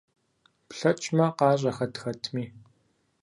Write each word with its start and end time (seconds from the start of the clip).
ПлъэкӀмэ, 0.67 1.25
къащӀэ 1.37 1.71
хэт 1.77 1.93
хэтми! 2.01 2.45